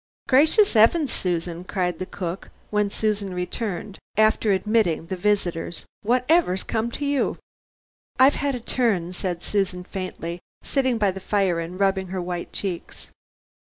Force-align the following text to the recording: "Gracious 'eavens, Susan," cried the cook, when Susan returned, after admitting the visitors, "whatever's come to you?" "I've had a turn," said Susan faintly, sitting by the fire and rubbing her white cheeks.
"Gracious 0.27 0.75
'eavens, 0.75 1.11
Susan," 1.13 1.63
cried 1.63 1.99
the 1.99 2.07
cook, 2.07 2.49
when 2.71 2.89
Susan 2.89 3.35
returned, 3.35 3.99
after 4.17 4.51
admitting 4.51 5.05
the 5.05 5.15
visitors, 5.15 5.85
"whatever's 6.01 6.63
come 6.63 6.89
to 6.89 7.05
you?" 7.05 7.37
"I've 8.17 8.33
had 8.33 8.55
a 8.55 8.59
turn," 8.59 9.13
said 9.13 9.43
Susan 9.43 9.83
faintly, 9.83 10.39
sitting 10.63 10.97
by 10.97 11.11
the 11.11 11.19
fire 11.19 11.59
and 11.59 11.79
rubbing 11.79 12.07
her 12.07 12.19
white 12.21 12.51
cheeks. 12.51 13.11